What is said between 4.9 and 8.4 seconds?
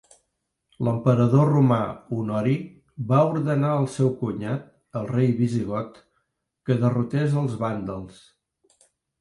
el rei visigot, que derrotés els vàndals.